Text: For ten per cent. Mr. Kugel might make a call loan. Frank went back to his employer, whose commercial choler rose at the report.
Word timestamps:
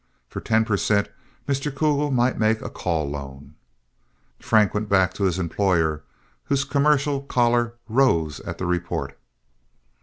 For 0.27 0.41
ten 0.41 0.65
per 0.65 0.77
cent. 0.77 1.09
Mr. 1.47 1.71
Kugel 1.71 2.09
might 2.09 2.39
make 2.39 2.59
a 2.63 2.71
call 2.71 3.07
loan. 3.07 3.53
Frank 4.39 4.73
went 4.73 4.89
back 4.89 5.13
to 5.13 5.25
his 5.25 5.37
employer, 5.37 6.01
whose 6.45 6.63
commercial 6.63 7.21
choler 7.21 7.75
rose 7.87 8.39
at 8.39 8.57
the 8.57 8.65
report. 8.65 9.15